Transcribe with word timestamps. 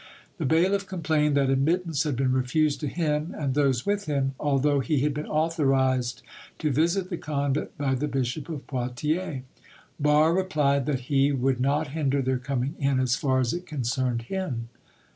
The 0.39 0.47
bailiff 0.47 0.87
complained 0.87 1.37
that 1.37 1.51
admittance 1.51 2.01
had 2.05 2.15
been 2.15 2.31
refused 2.31 2.79
to 2.79 2.87
him 2.87 3.35
and 3.37 3.53
those 3.53 3.85
with 3.85 4.05
him, 4.07 4.33
although 4.39 4.79
he 4.79 5.01
had 5.01 5.13
been 5.13 5.27
authorised 5.27 6.23
to 6.57 6.71
visit 6.71 7.11
the 7.11 7.17
convent 7.17 7.77
by 7.77 7.93
the 7.93 8.07
Bishop 8.07 8.49
of 8.49 8.65
Poitiers. 8.65 9.43
Barre' 9.99 10.33
replied 10.33 10.87
that 10.87 11.01
he 11.01 11.31
would 11.31 11.59
not 11.59 11.89
hinder 11.89 12.23
their 12.23 12.39
coming 12.39 12.73
in, 12.79 12.99
as 12.99 13.15
far 13.15 13.39
as 13.41 13.53
it 13.53 13.67
concerned 13.67 14.23
him. 14.23 14.69